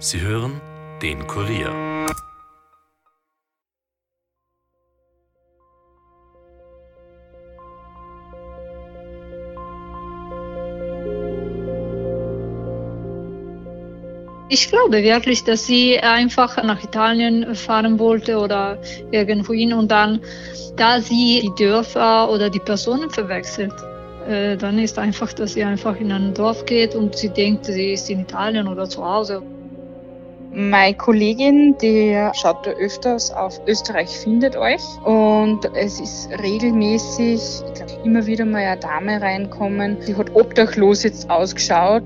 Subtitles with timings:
[0.00, 0.60] Sie hören
[1.02, 1.72] den Kurier.
[14.48, 18.78] Ich glaube wirklich, dass sie einfach nach Italien fahren wollte oder
[19.10, 20.20] irgendwohin und dann,
[20.76, 23.74] da sie die Dörfer oder die Personen verwechselt,
[24.28, 27.94] äh, dann ist einfach, dass sie einfach in ein Dorf geht und sie denkt, sie
[27.94, 29.42] ist in Italien oder zu Hause.
[30.50, 37.74] Meine Kollegin, die schaut da öfters auf Österreich findet euch und es ist regelmäßig, ich
[37.74, 42.02] glaube, immer wieder mal eine Dame reinkommen, die hat obdachlos jetzt ausgeschaut.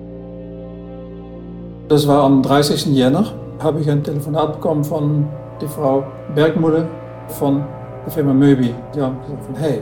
[1.88, 2.86] Das war am 30.
[2.86, 5.28] Jänner, habe ich ein Telefonat bekommen von
[5.60, 6.88] der Frau Bergmulle
[7.28, 7.64] von
[8.04, 8.74] der Firma Möbi.
[8.94, 9.80] Die haben gesagt, hey,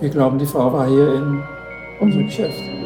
[0.00, 1.42] wir glauben, die Frau war hier in
[2.00, 2.83] unserem Geschäft.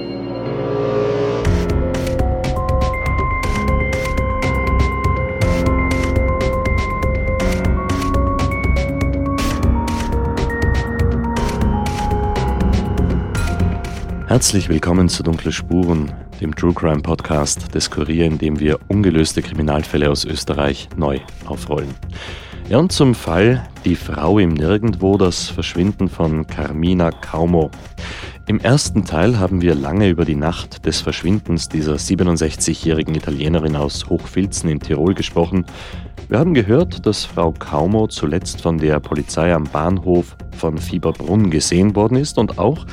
[14.39, 19.43] Herzlich willkommen zu Dunkle Spuren, dem True Crime Podcast des Kurier, in dem wir ungelöste
[19.43, 21.93] Kriminalfälle aus Österreich neu aufrollen.
[22.69, 27.73] Ja, und zum Fall Die Frau im Nirgendwo, das Verschwinden von Carmina Kaumo.
[28.49, 34.09] Im ersten Teil haben wir lange über die Nacht des Verschwindens dieser 67-jährigen Italienerin aus
[34.09, 35.66] Hochfilzen in Tirol gesprochen.
[36.30, 41.95] Wir haben gehört, dass Frau Kaumo zuletzt von der Polizei am Bahnhof von Fieberbrunn gesehen
[41.95, 42.87] worden ist und auch,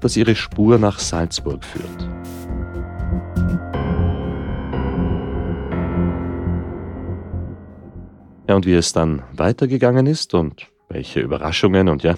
[0.00, 2.08] dass ihre Spur nach Salzburg führt.
[8.48, 12.14] Ja, und wie es dann weitergegangen ist und welche Überraschungen und ja,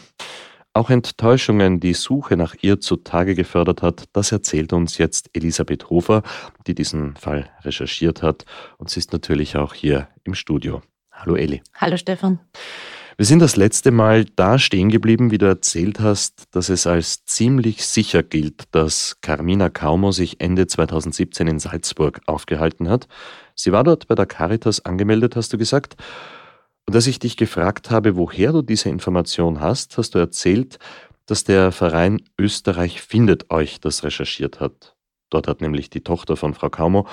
[0.75, 6.23] auch Enttäuschungen die Suche nach ihr zutage gefördert hat, das erzählt uns jetzt Elisabeth Hofer,
[6.67, 8.45] die diesen Fall recherchiert hat.
[8.77, 10.83] Und sie ist natürlich auch hier im Studio.
[11.13, 11.63] Hallo Eli.
[11.75, 12.41] Hallo Stefan.
[13.17, 17.25] Wir sind das letzte Mal da stehen geblieben, wie du erzählt hast, dass es als
[17.25, 23.07] ziemlich sicher gilt, dass Carmina Kaumo sich Ende 2017 in Salzburg aufgehalten hat.
[23.55, 25.95] Sie war dort bei der Caritas angemeldet, hast du gesagt.
[26.87, 30.79] Und als ich dich gefragt habe, woher du diese Information hast, hast du erzählt,
[31.27, 34.95] dass der Verein Österreich findet euch das recherchiert hat.
[35.31, 37.09] Dort hat nämlich die Tochter von Frau Kaumo,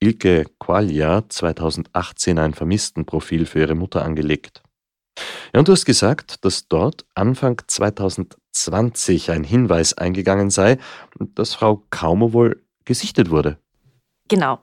[0.00, 4.62] Ilke Qualia, 2018 ein Vermisstenprofil für ihre Mutter angelegt.
[5.54, 10.78] Ja, und du hast gesagt, dass dort Anfang 2020 ein Hinweis eingegangen sei,
[11.34, 13.58] dass Frau Kaumo wohl gesichtet wurde.
[14.28, 14.58] Genau.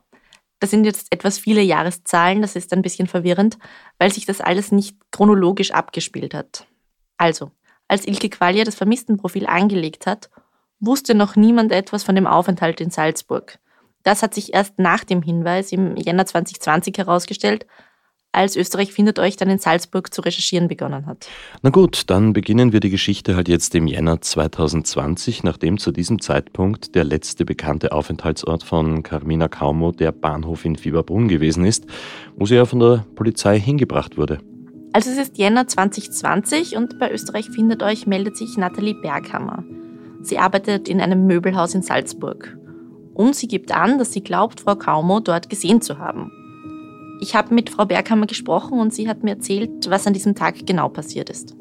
[0.60, 3.58] Das sind jetzt etwas viele Jahreszahlen, das ist ein bisschen verwirrend,
[3.98, 6.68] weil sich das alles nicht chronologisch abgespielt hat.
[7.18, 7.52] Also,
[7.88, 10.30] als Ilke Qualia das Vermisstenprofil angelegt hat,
[10.80, 13.60] wusste noch niemand etwas von dem Aufenthalt in Salzburg.
[14.04, 17.66] Das hat sich erst nach dem Hinweis im Jänner 2020 herausgestellt,
[18.32, 21.28] als Österreich findet euch dann in Salzburg zu recherchieren begonnen hat.
[21.64, 26.22] Na gut, dann beginnen wir die Geschichte halt jetzt im Jänner 2020, nachdem zu diesem
[26.22, 31.86] Zeitpunkt der letzte bekannte Aufenthaltsort von Carmina Kaumo der Bahnhof in Fieberbrunn gewesen ist,
[32.36, 34.40] wo sie ja von der Polizei hingebracht wurde.
[34.94, 39.64] Also es ist Jänner 2020 und bei Österreich findet euch meldet sich Nathalie Berghammer.
[40.22, 42.58] Sie arbeitet in einem Möbelhaus in Salzburg.
[43.14, 46.32] Und sie gibt an, dass sie glaubt, Frau Kaumo dort gesehen zu haben.
[47.22, 50.66] Ich habe mit Frau Berghammer gesprochen und sie hat mir erzählt, was an diesem Tag
[50.66, 51.56] genau passiert ist.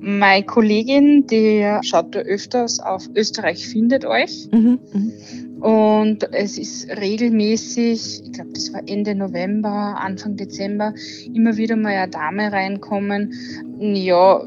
[0.00, 4.48] Meine Kollegin, die schaut da öfters auf Österreich findet euch.
[4.52, 5.66] Mhm, mh.
[5.66, 10.92] Und es ist regelmäßig, ich glaube, das war Ende November, Anfang Dezember,
[11.32, 13.32] immer wieder mal eine Dame reinkommen.
[13.80, 14.42] Ja,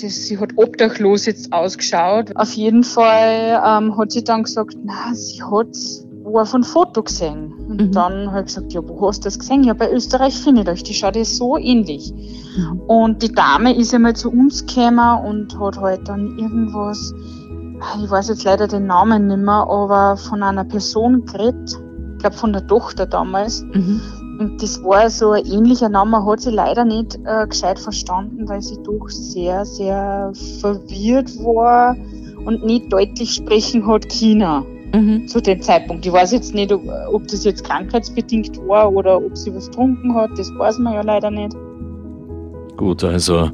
[0.00, 2.34] das, sie hat obdachlos jetzt ausgeschaut.
[2.36, 5.76] Auf jeden Fall ähm, hat sie dann gesagt, na, sie hat
[6.38, 7.52] er von Foto gesehen.
[7.68, 7.92] Und mhm.
[7.92, 9.64] dann habe ich gesagt, ja, wo hast du das gesehen?
[9.64, 12.12] Ja, bei Österreich findet euch, die schaut ja so ähnlich.
[12.12, 12.80] Mhm.
[12.86, 17.14] Und die Dame ist einmal zu uns gekommen und hat halt dann irgendwas,
[18.02, 21.78] ich weiß jetzt leider den Namen nicht mehr, aber von einer Person geredet,
[22.14, 23.62] ich glaube von der Tochter damals.
[23.62, 24.00] Mhm.
[24.38, 28.62] Und das war so ein ähnlicher Name, hat sie leider nicht äh, gescheit verstanden, weil
[28.62, 31.96] sie doch sehr, sehr verwirrt war
[32.44, 34.64] und nicht deutlich sprechen hat China
[34.94, 35.28] mhm.
[35.28, 36.06] zu dem Zeitpunkt.
[36.06, 36.82] Ich weiß jetzt nicht, ob,
[37.12, 40.30] ob das jetzt krankheitsbedingt war oder ob sie was getrunken hat.
[40.36, 41.54] Das weiß man ja leider nicht.
[42.76, 43.50] Gut, also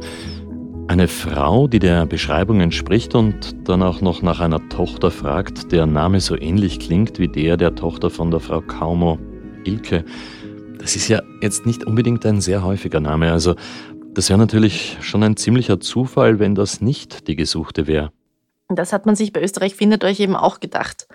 [0.88, 5.86] eine Frau, die der Beschreibung entspricht und dann auch noch nach einer Tochter fragt, der
[5.86, 9.18] Name so ähnlich klingt wie der der Tochter von der Frau Kaumo,
[9.64, 10.04] Ilke.
[10.78, 13.30] Das ist ja jetzt nicht unbedingt ein sehr häufiger Name.
[13.30, 13.54] Also
[14.14, 18.10] das wäre natürlich schon ein ziemlicher Zufall, wenn das nicht die Gesuchte wäre.
[18.76, 21.08] Das hat man sich bei Österreich findet euch eben auch gedacht.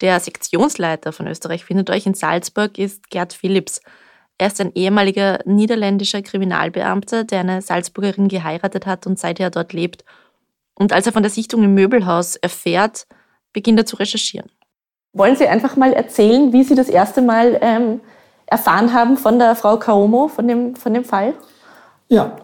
[0.00, 3.80] Der Sektionsleiter von Österreich findet euch in Salzburg ist Gerd Philipps.
[4.38, 10.04] Er ist ein ehemaliger niederländischer Kriminalbeamter, der eine Salzburgerin geheiratet hat und seither dort lebt.
[10.74, 13.06] Und als er von der Sichtung im Möbelhaus erfährt,
[13.52, 14.50] beginnt er zu recherchieren.
[15.12, 18.00] Wollen Sie einfach mal erzählen, wie Sie das erste Mal ähm,
[18.46, 21.34] erfahren haben von der Frau Kaomo, von dem, von dem Fall?
[22.08, 22.36] Ja,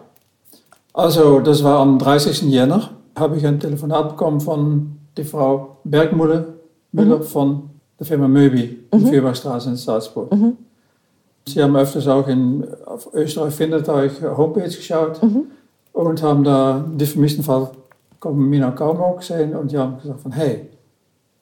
[0.93, 2.43] also das war am 30.
[2.43, 6.45] Jänner, habe ich ein Telefonat bekommen von der Frau Bergmuller
[6.91, 7.23] Müller mhm.
[7.23, 7.69] von
[7.99, 9.07] der Firma Möbi in mhm.
[9.07, 10.31] Fürberstraße in Salzburg.
[10.33, 10.57] Mhm.
[11.47, 15.45] Sie haben öfters auch in, auf Österreich findet euch Homepage geschaut mhm.
[15.93, 17.69] und haben da den vermissten Fall
[18.31, 20.67] Mina Kaumo gesehen und die haben gesagt von hey,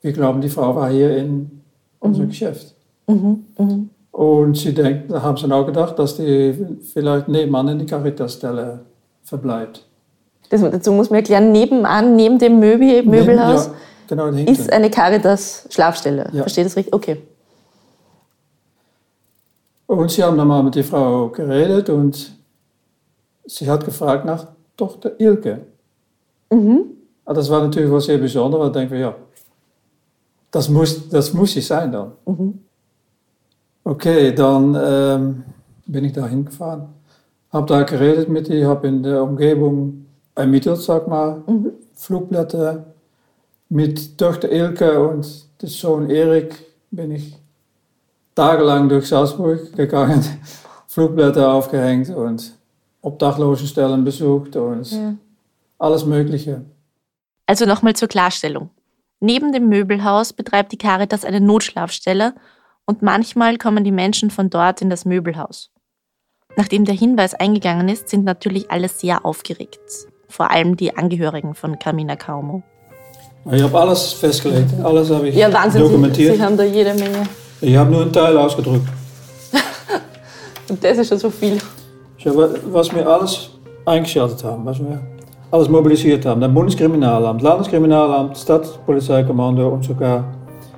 [0.01, 1.61] wir glauben, die Frau war hier in
[1.99, 2.31] unserem mhm.
[2.31, 2.75] Geschäft.
[3.07, 3.45] Mhm.
[3.57, 3.89] Mhm.
[4.11, 8.81] Und sie denkt, da haben sie auch gedacht, dass die vielleicht nebenan in die Caritas-Stelle
[9.23, 9.86] verbleibt.
[10.49, 13.73] Das, dazu muss man erklären, nebenan, neben dem Möbel, Möbelhaus, ja,
[14.07, 16.29] genau, ist eine Caritas-Schlafstelle.
[16.31, 16.41] Ja.
[16.43, 16.93] Versteht das richtig?
[16.93, 17.21] Okay.
[19.87, 22.33] Und sie haben dann mal mit der Frau geredet und
[23.45, 25.61] sie hat gefragt nach Tochter Ilke.
[26.51, 26.85] Mhm.
[27.25, 29.15] Also das war natürlich was sehr Besonderes, weil ich denke, ja,
[30.51, 32.11] das muss, das muss sie sein dann.
[32.25, 32.59] Mhm.
[33.83, 35.43] Okay, dann ähm,
[35.85, 36.89] bin ich da hingefahren,
[37.51, 40.06] habe da geredet mit ihr, habe in der Umgebung
[40.37, 41.71] ermittelt, sag mal, mhm.
[41.95, 42.85] Flugblätter
[43.69, 45.27] mit Tochter Ilke und
[45.61, 46.55] dem Sohn Erik
[46.91, 47.35] bin ich
[48.35, 50.23] tagelang durch Salzburg gegangen,
[50.87, 52.53] Flugblätter aufgehängt und
[53.01, 55.15] Obdachlosenstellen besucht und ja.
[55.79, 56.65] alles Mögliche.
[57.45, 58.69] Also nochmal zur Klarstellung.
[59.19, 62.35] Neben dem Möbelhaus betreibt die Caritas eine Notschlafstelle
[62.85, 65.71] und manchmal kommen die Menschen von dort in das Möbelhaus.
[66.55, 69.79] Nachdem der Hinweis eingegangen ist, sind natürlich alle sehr aufgeregt.
[70.27, 72.63] Vor allem die Angehörigen von Carmina Kaumo.
[73.51, 76.31] Ich habe alles festgelegt, alles habe ich ja, Wahnsinn, dokumentiert.
[76.31, 77.23] Sie, Sie haben da jede Menge.
[77.61, 78.87] Ich habe nur einen Teil ausgedrückt.
[80.69, 81.57] Und das ist schon so viel.
[82.71, 83.51] Was wir alles
[83.85, 84.99] eingeschaltet haben, was wir
[85.51, 86.41] alles mobilisiert haben.
[86.41, 90.25] Das Bundeskriminalamt, Landeskriminalamt, Stadtpolizeikommando und sogar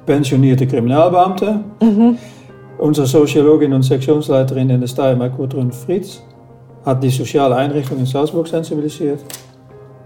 [0.06, 1.60] pensionierte Kriminalbeamte.
[1.82, 2.18] Mhm.
[2.78, 6.22] Unsere Soziologin und Sektionsleiterin in der Steiermark, Gudrun Fritz,
[6.86, 9.24] hat die soziale Einrichtung in Salzburg sensibilisiert.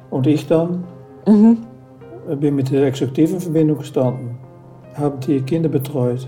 [0.09, 0.83] Und ich dann
[1.25, 1.57] mhm.
[2.39, 4.37] bin mit der Exekutive in Verbindung gestanden,
[4.95, 6.27] habe die Kinder betreut.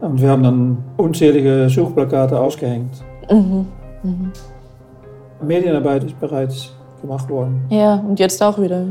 [0.00, 3.04] Und wir haben dann unzählige Suchplakate ausgehängt.
[3.30, 3.66] Mhm.
[4.02, 4.32] Mhm.
[5.42, 7.64] Medienarbeit ist bereits gemacht worden.
[7.70, 8.84] Ja, und jetzt auch wieder.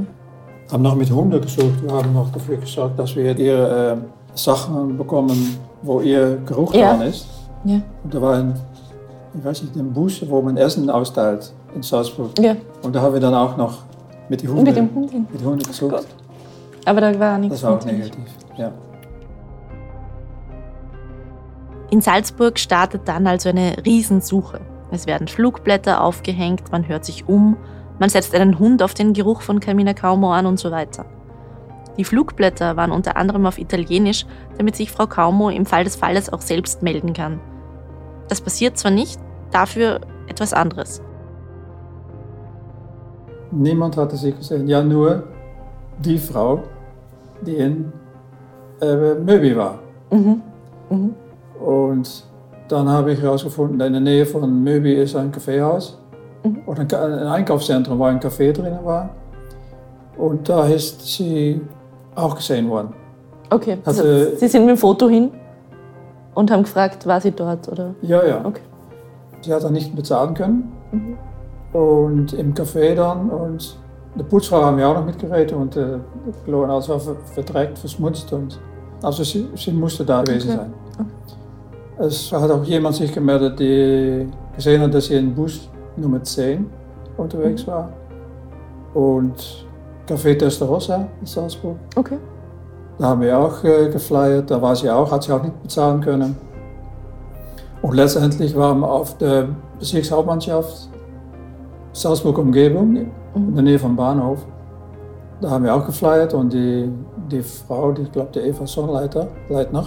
[0.72, 1.82] Haben noch mit Hunden gesucht.
[1.82, 3.98] Wir haben noch dafür gesorgt, dass wir ihre äh,
[4.36, 6.96] Sachen bekommen, wo ihr Geruch ja.
[6.96, 7.28] dran ist.
[7.66, 7.82] Ja.
[8.04, 8.54] Und da war ein,
[9.38, 12.32] ich weiß nicht, ein Bus, wo man Essen austeilt in Salzburg.
[12.40, 12.56] Ja.
[12.82, 13.80] Und da haben wir dann auch noch
[14.28, 16.06] mit den Hunden, mit dem Hund, mit Hunden gesucht.
[16.86, 17.62] Aber da war nichts.
[17.62, 18.26] Das war auch negativ,
[18.58, 18.72] ja.
[21.92, 24.62] In Salzburg startet dann also eine Riesensuche.
[24.92, 27.58] Es werden Flugblätter aufgehängt, man hört sich um,
[28.00, 31.06] man setzt einen Hund auf den Geruch von Carmina Kaumo an und so weiter.
[31.98, 34.26] Die Flugblätter waren unter anderem auf Italienisch,
[34.58, 37.40] damit sich Frau Kaumo im Fall des Falles auch selbst melden kann.
[38.30, 39.20] Das passiert zwar nicht,
[39.52, 41.02] dafür etwas anderes.
[43.52, 45.24] Niemand hatte sie gesehen, ja nur
[45.98, 46.64] die Frau,
[47.42, 47.92] die in
[48.80, 49.80] äh, Möbi war.
[50.12, 50.42] Mhm.
[50.90, 51.16] Mhm.
[51.60, 52.24] Und
[52.68, 55.98] dann habe ich herausgefunden, in der Nähe von Möbi ist ein Kaffeehaus
[56.44, 56.62] mhm.
[56.68, 59.10] oder ein Einkaufszentrum, wo ein Café drin war.
[60.18, 61.60] Und da ist sie
[62.14, 62.94] auch gesehen worden.
[63.50, 64.04] Okay, also,
[64.36, 65.32] Sie sind mit dem Foto hin
[66.40, 67.68] und haben gefragt, war sie dort?
[67.68, 67.96] Oder?
[68.02, 68.46] Ja, ja.
[68.46, 68.62] Okay.
[69.42, 70.72] Sie hat dann nicht bezahlen können.
[70.92, 71.18] Mhm.
[71.78, 73.78] Und im Café dann und
[74.16, 76.00] die Putzfrau haben wir auch noch mitgeredet und äh,
[76.48, 78.32] alles war verdreckt, verschmutzt.
[78.34, 78.60] Und,
[79.04, 80.60] also sie, sie musste da gewesen okay.
[80.60, 80.74] sein.
[82.00, 86.66] Es hat auch jemand sich gemeldet, der gesehen hat, dass sie in Bus Nummer 10
[87.18, 87.72] unterwegs mhm.
[87.72, 87.92] war.
[88.94, 89.66] Und
[90.08, 91.76] Café Testarossa in Salzburg.
[91.96, 92.18] Okay.
[93.00, 96.02] Da haben wir auch äh, geflyert, da war sie auch, hat sie auch nicht bezahlen
[96.02, 96.36] können.
[97.82, 99.48] Und letztendlich waren wir auf der
[99.80, 100.90] Bezirkshauptmannschaft
[101.94, 103.08] Salzburg Umgebung, mhm.
[103.34, 104.46] in der Nähe vom Bahnhof.
[105.40, 106.92] Da haben wir auch geflyert und die,
[107.32, 109.86] die Frau, die, ich glaube, die Eva Sonnleiter, Leitner,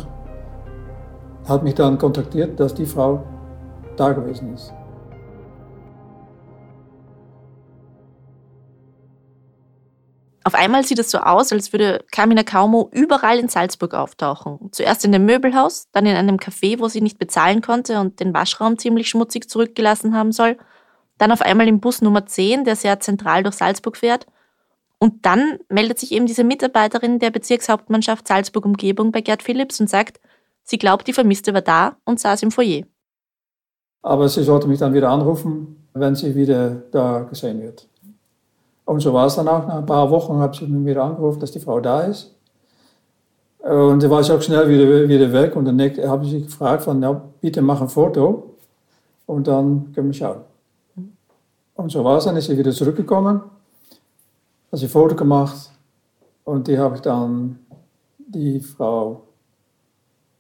[1.46, 3.22] hat mich dann kontaktiert, dass die Frau
[3.96, 4.72] da gewesen ist.
[10.44, 14.70] Auf einmal sieht es so aus, als würde Carmina Kaumo überall in Salzburg auftauchen.
[14.72, 18.34] Zuerst in dem Möbelhaus, dann in einem Café, wo sie nicht bezahlen konnte und den
[18.34, 20.56] Waschraum ziemlich schmutzig zurückgelassen haben soll.
[21.18, 24.26] Dann auf einmal im Bus Nummer 10, der sehr zentral durch Salzburg fährt.
[24.98, 30.20] Und dann meldet sich eben diese Mitarbeiterin der Bezirkshauptmannschaft Salzburg-Umgebung bei Gerd Philipps und sagt,
[30.64, 32.82] sie glaubt, die Vermisste war da und saß im Foyer.
[34.02, 37.88] Aber sie sollte mich dann wieder anrufen, wenn sie wieder da gesehen wird.
[38.84, 39.66] Und so war es dann auch.
[39.66, 42.34] Nach ein paar Wochen habe sie mir wieder angerufen, dass die Frau da ist.
[43.60, 45.54] Und dann war sie auch schnell wieder, wieder weg.
[45.54, 48.56] Und dann habe ich sie gefragt, von, ja, bitte mach ein Foto.
[49.26, 50.40] Und dann können wir schauen.
[51.74, 53.42] Und so war es dann, ist sie wieder zurückgekommen
[54.72, 55.70] also ein Foto gemacht
[56.44, 57.58] und die habe ich dann
[58.18, 59.22] die Frau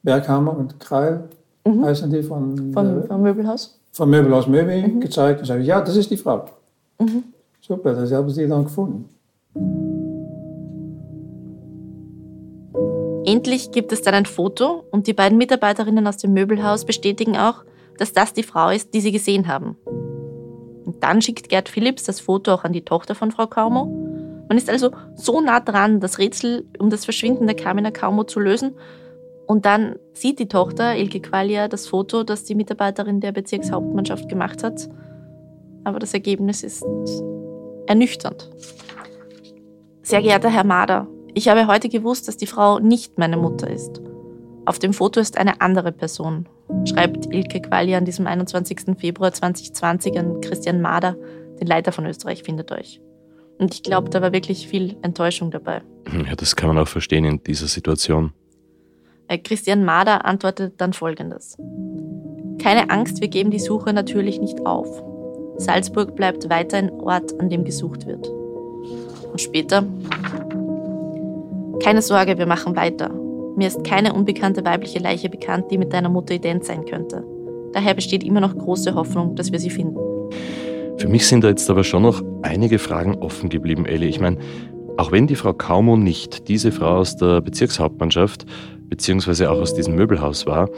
[0.02, 1.28] Berghammer und Kreil,
[1.64, 1.84] mhm.
[1.84, 3.78] heißen die von, von, vom Möbelhaus?
[3.92, 5.00] Von Möbelhaus Möbel mhm.
[5.00, 6.46] gezeigt und gesagt, ja, das ist die Frau.
[6.98, 7.24] Mhm.
[7.62, 9.08] Super, das haben sie dann gefunden.
[13.24, 17.64] Endlich gibt es dann ein Foto und die beiden Mitarbeiterinnen aus dem Möbelhaus bestätigen auch,
[17.96, 19.78] dass das die Frau ist, die sie gesehen haben.
[20.84, 24.12] Und dann schickt Gerd Philipps das Foto auch an die Tochter von Frau Kaumo
[24.52, 28.38] man ist also so nah dran, das Rätsel um das Verschwinden der Carmina Kaumo zu
[28.38, 28.74] lösen.
[29.46, 34.62] Und dann sieht die Tochter, Ilke Qualia, das Foto, das die Mitarbeiterin der Bezirkshauptmannschaft gemacht
[34.62, 34.90] hat.
[35.84, 36.84] Aber das Ergebnis ist
[37.86, 38.50] ernüchternd.
[40.02, 44.02] Sehr geehrter Herr Mader, ich habe heute gewusst, dass die Frau nicht meine Mutter ist.
[44.64, 46.48] Auf dem Foto ist eine andere Person,
[46.84, 48.98] schreibt Ilke Qualia an diesem 21.
[48.98, 51.16] Februar 2020 an Christian Mader,
[51.60, 53.00] den Leiter von Österreich findet euch.
[53.58, 55.82] Und ich glaube, da war wirklich viel Enttäuschung dabei.
[56.26, 58.32] Ja, das kann man auch verstehen in dieser Situation.
[59.28, 61.56] Äh, Christian Mader antwortet dann folgendes.
[62.60, 65.02] Keine Angst, wir geben die Suche natürlich nicht auf.
[65.62, 68.28] Salzburg bleibt weiter ein Ort, an dem gesucht wird.
[68.28, 69.84] Und später.
[71.82, 73.10] Keine Sorge, wir machen weiter.
[73.56, 77.24] Mir ist keine unbekannte weibliche Leiche bekannt, die mit deiner Mutter ident sein könnte.
[77.72, 79.96] Daher besteht immer noch große Hoffnung, dass wir sie finden.
[80.98, 84.06] Für mich sind da jetzt aber schon noch einige Fragen offen geblieben, Elli.
[84.06, 84.38] Ich meine,
[84.98, 88.46] auch wenn die Frau Kaumo nicht diese Frau aus der Bezirkshauptmannschaft
[88.88, 90.68] beziehungsweise auch aus diesem Möbelhaus war,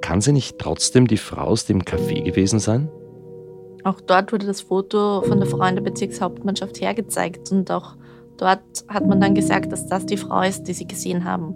[0.00, 2.88] kann sie nicht trotzdem die Frau aus dem Café gewesen sein?
[3.84, 7.96] Auch dort wurde das Foto von der Frau in der Bezirkshauptmannschaft hergezeigt und auch
[8.36, 11.54] dort hat man dann gesagt, dass das die Frau ist, die sie gesehen haben.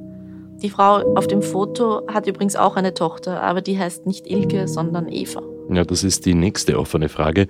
[0.63, 4.67] Die Frau auf dem Foto hat übrigens auch eine Tochter, aber die heißt nicht Ilke,
[4.67, 5.43] sondern Eva.
[5.71, 7.49] Ja, das ist die nächste offene Frage.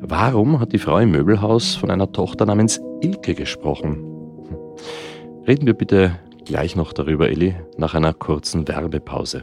[0.00, 4.04] Warum hat die Frau im Möbelhaus von einer Tochter namens Ilke gesprochen?
[5.46, 9.42] Reden wir bitte gleich noch darüber, Elli, nach einer kurzen Werbepause.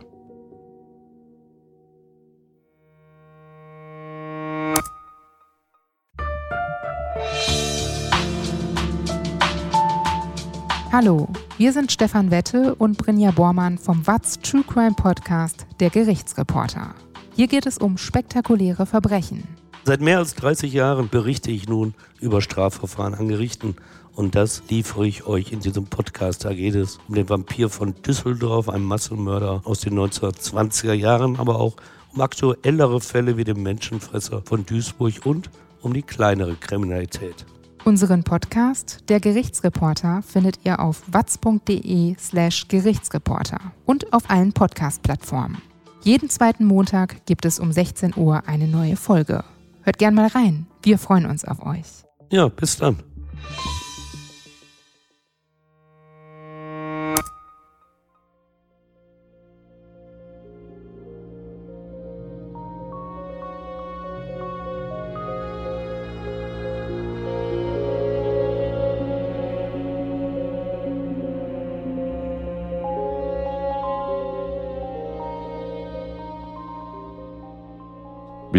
[10.97, 16.95] Hallo, wir sind Stefan Wette und Brinja Bormann vom Watz True Crime Podcast Der Gerichtsreporter.
[17.35, 19.43] Hier geht es um spektakuläre Verbrechen.
[19.83, 23.75] Seit mehr als 30 Jahren berichte ich nun über Strafverfahren an Gerichten.
[24.13, 26.45] Und das liefere ich euch in diesem Podcast.
[26.45, 31.59] Da geht es um den Vampir von Düsseldorf, einen Massenmörder aus den 1920er Jahren, aber
[31.59, 31.75] auch
[32.13, 35.49] um aktuellere Fälle wie den Menschenfresser von Duisburg und
[35.81, 37.45] um die kleinere Kriminalität.
[37.85, 45.61] Unseren Podcast, der Gerichtsreporter, findet ihr auf watz.de slash Gerichtsreporter und auf allen Podcast-Plattformen.
[46.01, 49.43] Jeden zweiten Montag gibt es um 16 Uhr eine neue Folge.
[49.83, 50.65] Hört gern mal rein.
[50.81, 51.85] Wir freuen uns auf euch.
[52.31, 53.03] Ja, bis dann.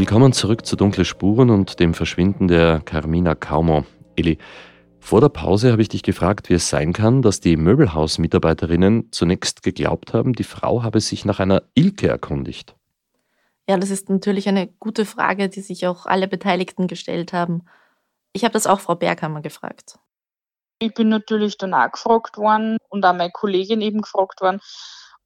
[0.06, 3.84] Willkommen zurück zu Dunkle Spuren und dem Verschwinden der Carmina Kaumo.
[4.14, 4.38] Eli,
[5.00, 9.64] vor der Pause habe ich dich gefragt, wie es sein kann, dass die Möbelhausmitarbeiterinnen zunächst
[9.64, 12.76] geglaubt haben, die Frau habe sich nach einer Ilke erkundigt.
[13.68, 17.64] Ja, das ist natürlich eine gute Frage, die sich auch alle Beteiligten gestellt haben.
[18.32, 19.98] Ich habe das auch Frau Berghammer gefragt.
[20.78, 24.60] Ich bin natürlich danach gefragt worden und auch meine Kollegin eben gefragt worden,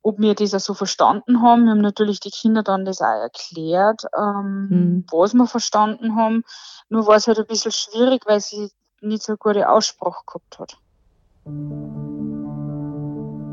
[0.03, 1.65] ob wir das auch so verstanden haben.
[1.65, 5.05] Wir haben natürlich die Kinder dann das auch erklärt, ähm, mhm.
[5.11, 6.45] was wir verstanden haben.
[6.89, 10.59] Nur war es halt ein bisschen schwierig, weil sie nicht so eine gute Aussprache gehabt
[10.59, 10.77] hat.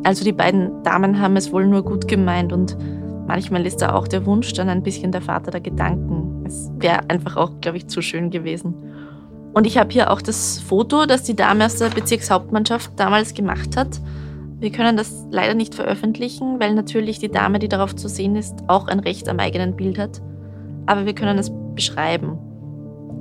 [0.03, 2.77] Also die beiden Damen haben es wohl nur gut gemeint und
[3.27, 6.45] manchmal ist da auch der Wunsch dann ein bisschen der Vater der Gedanken.
[6.45, 8.73] Es wäre einfach auch, glaube ich, zu schön gewesen.
[9.53, 13.75] Und ich habe hier auch das Foto, das die Dame aus der Bezirkshauptmannschaft damals gemacht
[13.75, 13.99] hat.
[14.59, 18.55] Wir können das leider nicht veröffentlichen, weil natürlich die Dame, die darauf zu sehen ist,
[18.67, 20.21] auch ein Recht am eigenen Bild hat.
[20.87, 22.39] Aber wir können es beschreiben.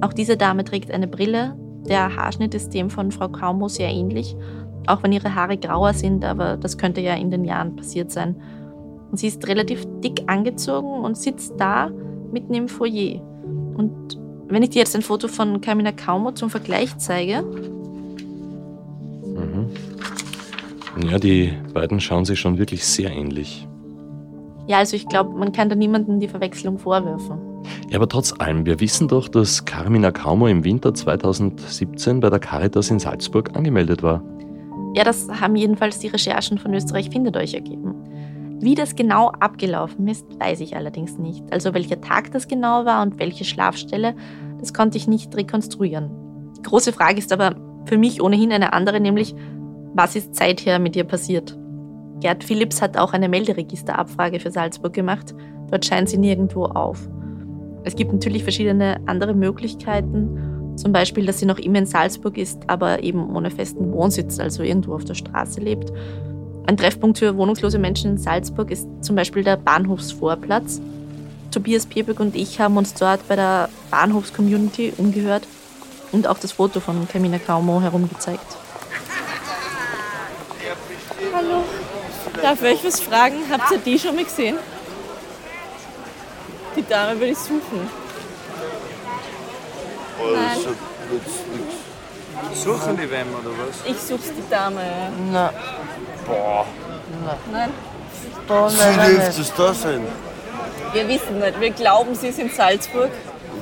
[0.00, 1.57] Auch diese Dame trägt eine Brille
[1.88, 4.35] Der Haarschnitt ist dem von Frau Kaumo sehr ähnlich,
[4.87, 8.37] auch wenn ihre Haare grauer sind, aber das könnte ja in den Jahren passiert sein.
[9.11, 11.90] Und sie ist relativ dick angezogen und sitzt da
[12.33, 13.21] mitten im Foyer.
[13.76, 17.45] Und wenn ich dir jetzt ein Foto von Carmina Kaumo zum Vergleich zeige.
[21.05, 23.69] Ja, die beiden schauen sich schon wirklich sehr ähnlich.
[24.67, 27.38] Ja, also ich glaube, man kann da niemandem die Verwechslung vorwerfen.
[27.91, 32.38] Ja, aber trotz allem, wir wissen doch, dass Carmina Kaumo im Winter 2017 bei der
[32.38, 34.23] Caritas in Salzburg angemeldet war.
[34.95, 37.95] Ja, das haben jedenfalls die Recherchen von Österreich findet euch ergeben.
[38.61, 41.45] Wie das genau abgelaufen ist, weiß ich allerdings nicht.
[41.53, 44.15] Also welcher Tag das genau war und welche Schlafstelle,
[44.59, 46.11] das konnte ich nicht rekonstruieren.
[46.57, 49.35] Die große Frage ist aber für mich ohnehin eine andere, nämlich
[49.97, 51.57] was ist seither mit ihr passiert?
[52.21, 55.35] Gerd Philipps hat auch eine Melderegisterabfrage für Salzburg gemacht.
[55.71, 57.09] Dort scheint sie nirgendwo auf.
[57.85, 62.69] Es gibt natürlich verschiedene andere Möglichkeiten, zum Beispiel, dass sie noch immer in Salzburg ist,
[62.69, 65.91] aber eben ohne festen Wohnsitz, also irgendwo auf der Straße lebt.
[66.67, 70.83] Ein Treffpunkt für wohnungslose Menschen in Salzburg ist zum Beispiel der Bahnhofsvorplatz.
[71.50, 75.47] Tobias Piebek und ich haben uns dort bei der Bahnhofscommunity umgehört
[76.12, 78.65] und auch das Foto von Camina Kaumo herumgezeigt.
[82.43, 83.37] Darf ich euch was fragen?
[83.50, 84.59] Habt ihr die schon mal gesehen?
[86.76, 87.88] Die Dame will ich suchen.
[90.33, 90.59] Nein.
[92.55, 93.90] Suchen die wem oder was?
[93.90, 94.83] Ich such's die Dame.
[95.31, 95.50] Nein.
[96.26, 96.66] Boah.
[97.50, 97.71] Nein?
[98.47, 100.07] Boah, nein, Wie dürfte es da sein?
[100.93, 101.61] Wir wissen nicht.
[101.61, 103.11] Wir glauben, sie ist in Salzburg.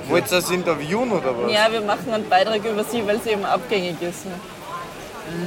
[0.08, 1.52] Wollt ihr das interviewen oder was?
[1.52, 4.26] Ja, wir machen einen Beitrag über sie, weil sie eben abgängig ist.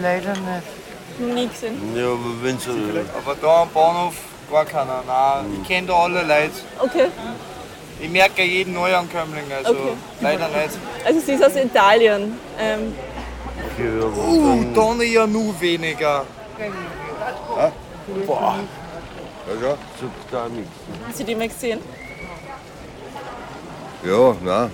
[0.02, 0.87] Leider nicht.
[1.20, 1.96] Nie gesehen.
[1.96, 2.70] Ja, aber wenn sie.
[3.18, 4.16] Aber da am Bahnhof
[4.52, 5.04] gar keiner.
[5.06, 6.52] Nein, ich kenne da alle Leute.
[6.80, 7.08] Okay.
[8.00, 9.94] Ich merke jeden Neuankömmling, also okay.
[10.22, 10.78] leider nicht.
[11.04, 12.38] Also sie ist aus Italien.
[12.60, 12.94] Ähm.
[13.80, 16.26] Ja, uh, dann ja nur weniger.
[17.58, 17.72] Ja?
[18.26, 18.60] Boah.
[19.48, 20.72] Ja, ja, sagt da nichts.
[21.08, 21.80] Hast du die mal gesehen?
[24.04, 24.72] Ja, nein.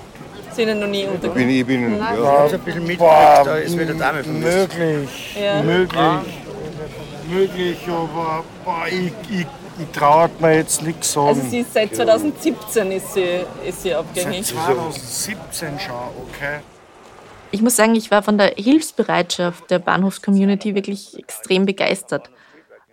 [0.55, 1.49] Sind Ihnen noch nie untergekommen?
[1.49, 2.15] Ich bin, ich bin, ja.
[2.15, 2.45] ja.
[2.45, 4.77] ein bisschen mitgekriegt, da ist wieder Dame vermisst.
[4.77, 5.61] Möglich, ja.
[5.61, 6.01] möglich,
[7.29, 9.45] möglich, aber boah, ich, ich,
[9.79, 11.27] ich traue mir jetzt nichts sagen.
[11.29, 14.45] Also sie ist seit 2017 ist sie, ist sie abgängig.
[14.45, 15.95] Seit 2017 schon,
[16.27, 16.59] okay.
[17.51, 22.29] Ich muss sagen, ich war von der Hilfsbereitschaft der Bahnhofscommunity wirklich extrem begeistert.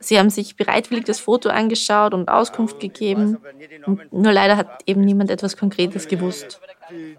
[0.01, 3.39] Sie haben sich bereitwillig das Foto angeschaut und Auskunft gegeben.
[3.87, 6.61] Und nur leider hat eben niemand etwas Konkretes gewusst.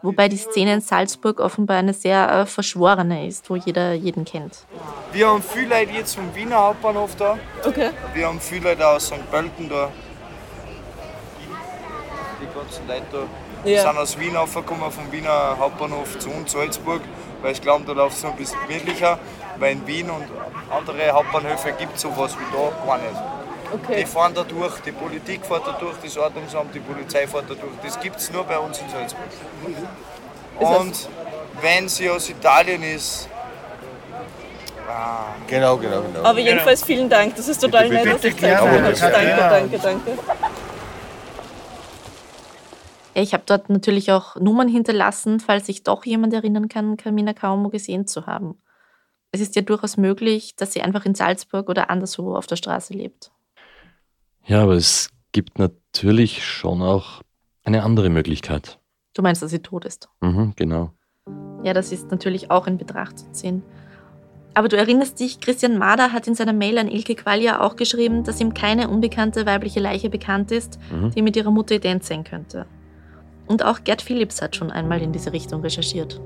[0.02, 4.66] Wobei die Szene in Salzburg offenbar eine sehr äh, verschworene ist, wo jeder jeden kennt.
[5.14, 7.38] Wir haben viele Leute jetzt vom Wiener Hauptbahnhof da.
[7.66, 7.92] Okay.
[8.14, 9.32] Wir haben viele Leute aus St.
[9.32, 9.90] Pölten da.
[12.42, 13.70] Die ganzen Leute da.
[13.70, 13.84] Ja.
[13.84, 17.02] sind aus Wien aufgekommen, vom Wiener Hauptbahnhof zu uns, Salzburg,
[17.42, 19.20] weil ich glaube, da läuft es noch ein bisschen gemütlicher.
[19.62, 20.26] Weil in Wien und
[20.72, 23.22] andere Hauptbahnhöfe gibt es sowas wie da gar nicht.
[23.72, 24.02] Okay.
[24.02, 27.54] Die fahren da durch, die Politik fährt da durch, das Ordnungsamt, die Polizei fährt da
[27.54, 27.74] durch.
[27.84, 29.24] Das gibt es nur bei uns in Salzburg.
[30.58, 31.10] Und
[31.62, 33.30] wenn sie aus Italien ist.
[34.90, 35.36] Ah.
[35.48, 36.24] Genau, genau, genau.
[36.24, 38.82] Aber jedenfalls vielen Dank, das ist total nett, dass ich Zeit habe.
[38.82, 40.12] Danke, danke, danke.
[43.14, 47.70] Ich habe dort natürlich auch Nummern hinterlassen, falls sich doch jemand erinnern kann, Carmina Kaumo
[47.70, 48.61] gesehen zu haben.
[49.32, 52.94] Es ist ja durchaus möglich, dass sie einfach in Salzburg oder anderswo auf der Straße
[52.94, 53.32] lebt.
[54.46, 57.22] Ja, aber es gibt natürlich schon auch
[57.64, 58.80] eine andere Möglichkeit.
[59.14, 60.10] Du meinst, dass sie tot ist?
[60.20, 60.92] Mhm, genau.
[61.64, 63.64] Ja, das ist natürlich auch in Betracht zu ziehen.
[64.54, 68.24] Aber du erinnerst dich, Christian Mader hat in seiner Mail an Ilke Qualia auch geschrieben,
[68.24, 71.12] dass ihm keine unbekannte weibliche Leiche bekannt ist, mhm.
[71.12, 72.66] die mit ihrer Mutter ident sein könnte.
[73.48, 76.20] Und auch Gerd Philipps hat schon einmal in diese Richtung recherchiert.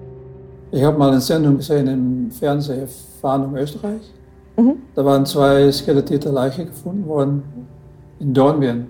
[0.72, 2.88] Ich habe mal eine Sendung gesehen im Fernsehen,
[3.22, 4.12] Fahndung Österreich.
[4.58, 4.78] Mhm.
[4.94, 7.44] Da waren zwei skelettierte Leichen gefunden worden
[8.20, 8.88] in Dornbirn.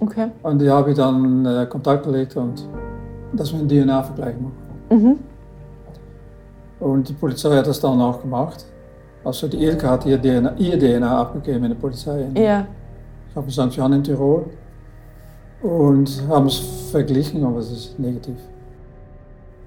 [0.00, 0.28] Okay.
[0.42, 2.66] Und die habe ich dann äh, Kontakt gelegt und
[3.32, 4.56] dass wir einen DNA-Vergleich machen.
[4.90, 5.18] Mhm.
[6.80, 8.66] Und die Polizei hat das dann auch gemacht.
[9.24, 12.22] Also die Ilke hat ihr DNA, ihr DNA abgegeben in der Polizei.
[12.22, 12.66] In, ja.
[13.30, 13.76] Ich habe St.
[13.76, 14.46] Johann in Tirol.
[15.62, 16.58] Und haben es
[16.90, 18.34] verglichen, aber es ist negativ.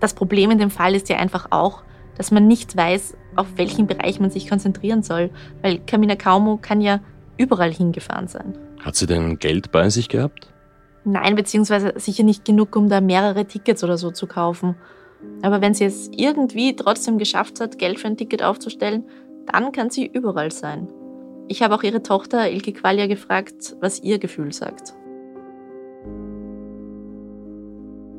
[0.06, 1.82] Das Problem in dem Fall ist ja einfach auch,
[2.16, 5.32] dass man nicht weiß, auf welchen Bereich man sich konzentrieren soll,
[5.64, 7.00] weil Camina Kaumo kann ja
[7.40, 8.56] überall hingefahren sein.
[8.82, 10.48] Hat sie denn Geld bei sich gehabt?
[11.06, 14.76] Nein, beziehungsweise sicher nicht genug, um da mehrere Tickets oder so zu kaufen.
[15.42, 19.06] Aber wenn sie es irgendwie trotzdem geschafft hat, Geld für ein Ticket aufzustellen,
[19.52, 20.88] dann kann sie überall sein.
[21.48, 24.94] Ich habe auch ihre Tochter Ilke Qualia gefragt, was ihr Gefühl sagt.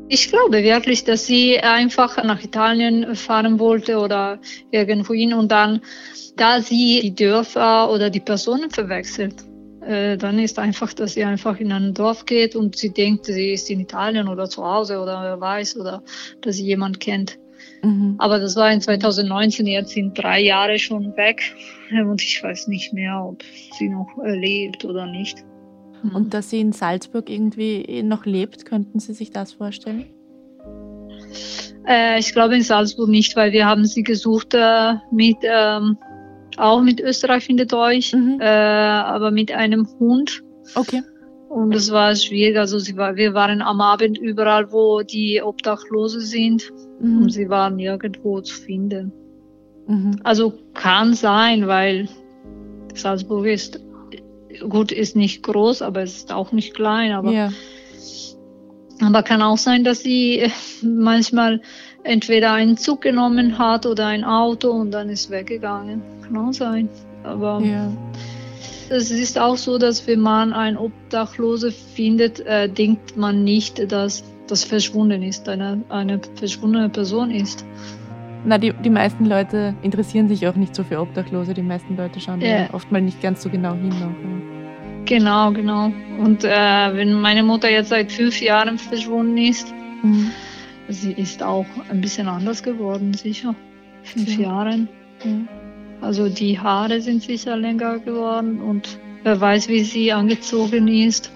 [0.08, 4.38] Ich glaube wirklich, dass sie einfach nach Italien fahren wollte oder
[4.70, 5.80] irgendwohin und dann,
[6.36, 9.34] da sie die Dörfer oder die Personen verwechselt,
[9.80, 13.52] äh, dann ist einfach, dass sie einfach in ein Dorf geht und sie denkt, sie
[13.52, 16.02] ist in Italien oder zu Hause oder wer weiß oder
[16.40, 17.38] dass sie jemand kennt.
[17.82, 18.14] Mhm.
[18.18, 21.42] Aber das war in 2019, jetzt sind drei Jahre schon weg
[21.90, 23.42] und ich weiß nicht mehr, ob
[23.76, 25.44] sie noch lebt oder nicht.
[26.14, 30.06] Und dass sie in Salzburg irgendwie noch lebt, könnten Sie sich das vorstellen?
[31.86, 35.96] Äh, ich glaube in Salzburg nicht, weil wir haben sie gesucht äh, mit ähm,
[36.56, 38.38] auch mit Österreich findet euch, mhm.
[38.40, 40.42] äh, aber mit einem Hund.
[40.74, 41.02] Okay.
[41.48, 42.58] Und es war schwierig.
[42.58, 46.70] Also war, wir waren am Abend überall, wo die Obdachlose sind.
[47.00, 47.22] Mhm.
[47.22, 49.12] Und sie waren nirgendwo zu finden.
[49.86, 50.20] Mhm.
[50.24, 52.08] Also kann sein, weil
[52.94, 53.80] Salzburg ist
[54.68, 57.12] gut, ist nicht groß, aber es ist auch nicht klein.
[57.12, 57.50] Aber, ja.
[59.00, 60.50] aber kann auch sein, dass sie äh,
[60.82, 61.60] manchmal
[62.02, 66.02] entweder einen Zug genommen hat oder ein Auto und dann ist weggegangen.
[66.22, 66.88] Kann auch sein.
[67.24, 67.92] Aber ja.
[68.88, 74.22] es ist auch so, dass wenn man einen Obdachlose findet, äh, denkt man nicht, dass
[74.46, 77.64] das verschwunden ist, eine, eine verschwundene Person ist.
[78.44, 81.54] Na, die, die meisten Leute interessieren sich auch nicht so für Obdachlose.
[81.54, 82.68] Die meisten Leute schauen ja.
[82.72, 83.92] oft mal nicht ganz so genau hin.
[83.92, 84.46] Auch,
[85.06, 85.92] Genau, genau.
[86.18, 89.72] Und äh, wenn meine Mutter jetzt seit fünf Jahren verschwunden ist,
[90.02, 90.32] mhm.
[90.88, 93.54] sie ist auch ein bisschen anders geworden, sicher.
[94.02, 94.48] Fünf ja.
[94.48, 94.88] Jahren.
[95.24, 95.30] Ja.
[96.00, 101.30] Also die Haare sind sicher länger geworden und wer weiß, wie sie angezogen ist.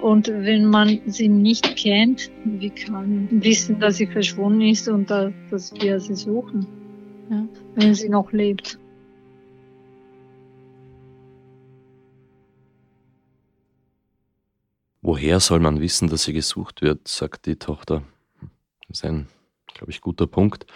[0.00, 5.10] Und wenn man sie nicht kennt, wie kann man wissen, dass sie verschwunden ist und
[5.10, 6.66] dass, dass wir sie suchen,
[7.28, 7.46] ja.
[7.74, 8.78] wenn sie noch lebt?
[15.02, 18.02] Woher soll man wissen, dass sie gesucht wird, sagt die Tochter.
[18.88, 19.28] Das ist ein,
[19.74, 20.66] glaube ich, guter Punkt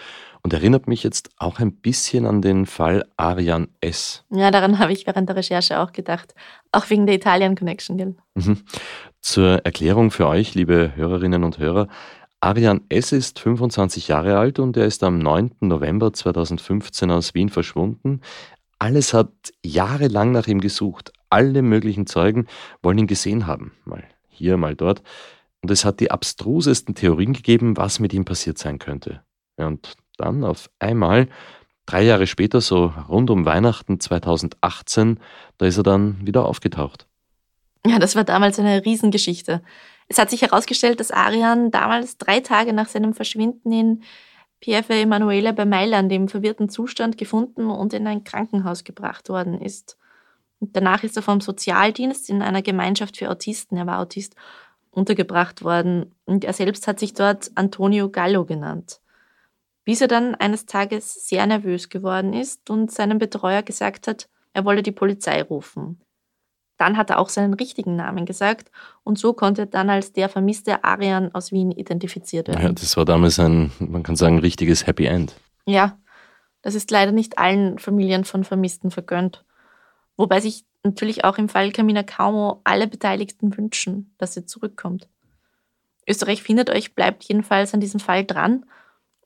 [0.44, 4.24] und erinnert mich jetzt auch ein bisschen an den Fall Arian S.
[4.30, 6.34] Ja, daran habe ich während der Recherche auch gedacht.
[6.70, 8.14] Auch wegen der Italien Connection, gell?
[8.34, 8.62] Mhm.
[9.24, 11.88] Zur Erklärung für euch, liebe Hörerinnen und Hörer.
[12.40, 13.10] Arian S.
[13.10, 15.52] ist 25 Jahre alt und er ist am 9.
[15.60, 18.20] November 2015 aus Wien verschwunden.
[18.78, 19.32] Alles hat
[19.64, 21.10] jahrelang nach ihm gesucht.
[21.30, 22.48] Alle möglichen Zeugen
[22.82, 23.72] wollen ihn gesehen haben.
[23.86, 25.02] Mal hier, mal dort.
[25.62, 29.22] Und es hat die abstrusesten Theorien gegeben, was mit ihm passiert sein könnte.
[29.56, 31.28] Und dann auf einmal,
[31.86, 35.18] drei Jahre später, so rund um Weihnachten 2018,
[35.56, 37.06] da ist er dann wieder aufgetaucht.
[37.86, 39.62] Ja, das war damals eine Riesengeschichte.
[40.08, 44.02] Es hat sich herausgestellt, dass Arian damals drei Tage nach seinem Verschwinden in
[44.60, 49.98] Pieve Emanuele bei Mailand im verwirrten Zustand gefunden und in ein Krankenhaus gebracht worden ist.
[50.60, 54.34] Und danach ist er vom Sozialdienst in einer Gemeinschaft für Autisten, er war Autist,
[54.90, 56.14] untergebracht worden.
[56.24, 59.00] Und er selbst hat sich dort Antonio Gallo genannt
[59.84, 64.64] bis er dann eines Tages sehr nervös geworden ist und seinem Betreuer gesagt hat, er
[64.64, 66.00] wolle die Polizei rufen.
[66.84, 68.70] Dann hat er auch seinen richtigen Namen gesagt
[69.04, 72.62] und so konnte er dann als der vermisste Arian aus Wien identifiziert werden.
[72.62, 75.34] Ja, das war damals ein, man kann sagen, richtiges Happy End.
[75.64, 75.96] Ja,
[76.60, 79.46] das ist leider nicht allen Familien von Vermissten vergönnt.
[80.18, 85.08] Wobei sich natürlich auch im Fall Camina Kaumo alle Beteiligten wünschen, dass sie zurückkommt.
[86.06, 88.66] Österreich findet euch, bleibt jedenfalls an diesem Fall dran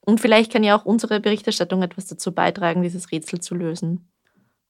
[0.03, 4.09] und vielleicht kann ja auch unsere Berichterstattung etwas dazu beitragen, dieses Rätsel zu lösen.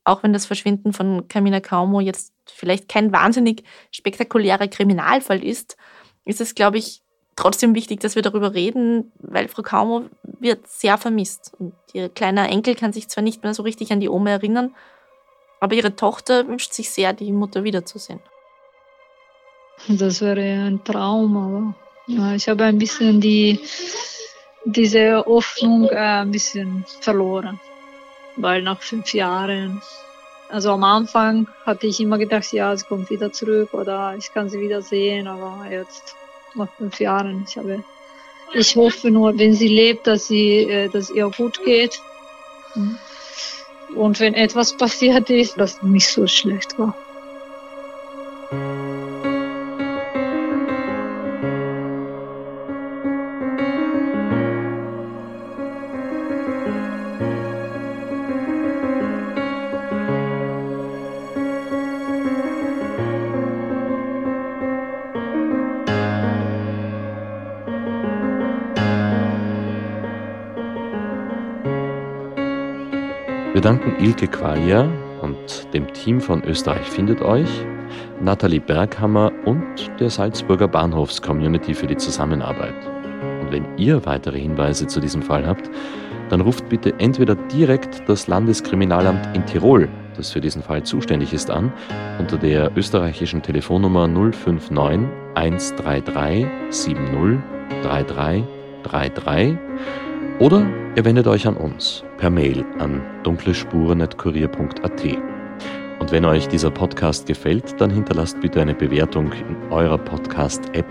[0.05, 5.77] Auch wenn das Verschwinden von Camina Kaumo jetzt vielleicht kein wahnsinnig spektakulärer Kriminalfall ist,
[6.25, 7.03] ist es, glaube ich,
[7.37, 11.53] trotzdem wichtig, dass wir darüber reden, weil Frau Kaumo wird sehr vermisst.
[11.59, 14.75] Und ihr kleiner Enkel kann sich zwar nicht mehr so richtig an die Oma erinnern,
[15.61, 18.21] aber ihre Tochter wünscht sich sehr, die Mutter wiederzusehen.
[19.87, 21.75] Das wäre ein Traum,
[22.09, 23.61] aber ich habe ein bisschen die
[24.65, 27.61] diese Hoffnung äh, ein bisschen verloren.
[28.37, 29.83] Weil nach fünf Jahren,
[30.49, 34.49] also am Anfang hatte ich immer gedacht, ja, sie kommt wieder zurück oder ich kann
[34.49, 36.17] sie wieder sehen, aber jetzt
[36.55, 37.85] nach fünf Jahren, ich habe,
[38.55, 42.01] ich hoffe nur, wenn sie lebt, dass sie, äh, dass ihr gut geht.
[42.75, 42.99] Mhm.
[43.95, 46.95] Und wenn etwas passiert ist, dass nicht so schlecht war.
[73.59, 74.88] Wir danken Ilke Qualia
[75.21, 77.49] und dem Team von Österreich findet euch,
[78.21, 79.66] Nathalie Berghammer und
[79.99, 82.77] der Salzburger Bahnhofs-Community für die Zusammenarbeit.
[83.40, 85.68] Und wenn ihr weitere Hinweise zu diesem Fall habt,
[86.29, 91.51] dann ruft bitte entweder direkt das Landeskriminalamt in Tirol, das für diesen Fall zuständig ist,
[91.51, 91.73] an,
[92.21, 97.40] unter der österreichischen Telefonnummer 059 133 70
[97.83, 99.59] 3333
[100.38, 100.64] oder
[100.96, 105.05] ihr wendet euch an uns per Mail an dunklespuren.kurier.at.
[106.01, 110.87] Und wenn euch dieser Podcast gefällt, dann hinterlasst bitte eine Bewertung in eurer Podcast-App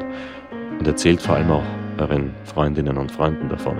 [0.79, 1.63] und erzählt vor allem auch
[1.97, 3.77] euren Freundinnen und Freunden davon.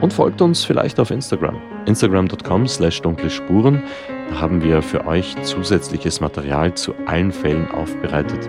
[0.00, 1.56] Und folgt uns vielleicht auf Instagram.
[1.86, 3.82] Instagram.com slash dunkle Spuren.
[4.30, 8.48] Da haben wir für euch zusätzliches Material zu allen Fällen aufbereitet.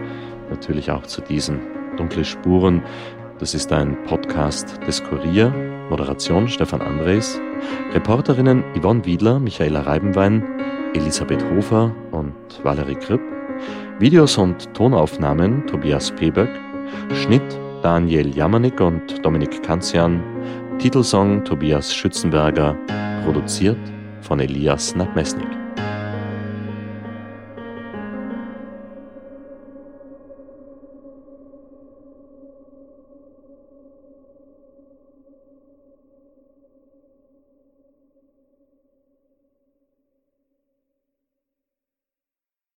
[0.49, 1.59] Natürlich auch zu diesen
[1.97, 2.83] dunkle Spuren.
[3.39, 5.68] Das ist ein Podcast des Kurier.
[5.89, 7.39] Moderation Stefan Andres.
[7.93, 10.43] Reporterinnen Yvonne Wiedler, Michaela Reibenwein,
[10.93, 13.21] Elisabeth Hofer und Valerie Kripp.
[13.99, 16.49] Videos und Tonaufnahmen Tobias Peböck.
[17.13, 20.21] Schnitt Daniel Jamanik und Dominik Kanzian.
[20.79, 22.75] Titelsong Tobias Schützenberger.
[23.23, 23.77] Produziert
[24.21, 25.58] von Elias Nabmesnik.